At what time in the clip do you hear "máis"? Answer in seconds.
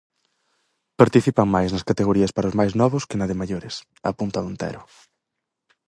1.55-1.69, 2.59-2.73